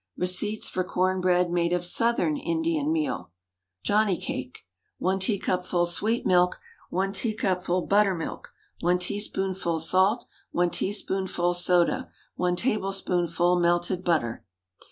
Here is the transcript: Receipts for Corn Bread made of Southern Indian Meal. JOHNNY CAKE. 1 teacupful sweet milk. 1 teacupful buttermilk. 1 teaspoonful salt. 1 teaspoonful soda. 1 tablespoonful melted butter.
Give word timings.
Receipts 0.17 0.67
for 0.67 0.83
Corn 0.83 1.21
Bread 1.21 1.51
made 1.51 1.71
of 1.73 1.85
Southern 1.85 2.35
Indian 2.35 2.91
Meal. 2.91 3.29
JOHNNY 3.83 4.17
CAKE. 4.17 4.65
1 4.97 5.19
teacupful 5.19 5.85
sweet 5.85 6.25
milk. 6.25 6.59
1 6.89 7.13
teacupful 7.13 7.83
buttermilk. 7.83 8.51
1 8.79 8.97
teaspoonful 8.97 9.79
salt. 9.79 10.25
1 10.53 10.71
teaspoonful 10.71 11.53
soda. 11.53 12.09
1 12.35 12.55
tablespoonful 12.55 13.59
melted 13.59 14.03
butter. 14.03 14.43